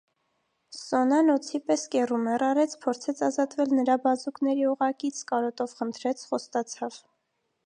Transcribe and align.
Սոնան 0.75 1.29
օձի 1.33 1.61
պես 1.67 1.83
կեռումեռ 1.95 2.45
արեց, 2.47 2.75
փորձեց 2.87 3.23
ազատվել 3.29 3.77
նրա 3.81 4.01
բազուկների 4.09 4.69
օղակից, 4.75 5.23
կարոտով 5.35 5.81
խնդրեց, 5.83 6.29
խոստացավ: 6.33 7.03